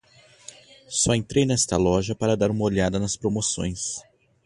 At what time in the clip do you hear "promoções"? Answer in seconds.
3.15-4.01